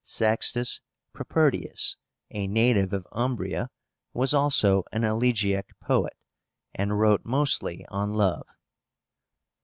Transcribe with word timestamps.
SEXTUS 0.03 0.81
PROPERTIUS, 1.13 1.97
a 2.31 2.47
native 2.47 2.91
of 2.91 3.05
Umbria, 3.11 3.69
was 4.13 4.33
also 4.33 4.83
an 4.91 5.03
elegiac 5.03 5.75
poet, 5.79 6.17
and 6.73 6.97
wrote 6.97 7.23
mostly 7.23 7.85
on 7.89 8.15
love. 8.15 8.47